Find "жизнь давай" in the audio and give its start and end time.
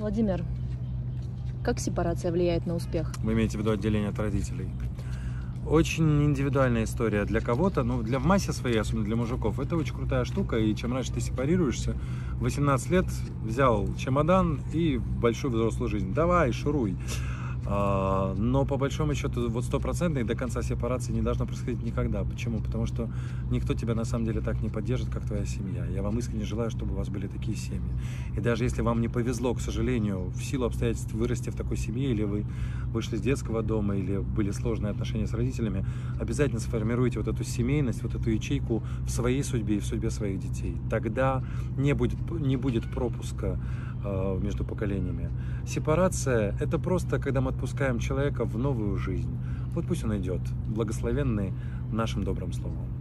15.90-16.50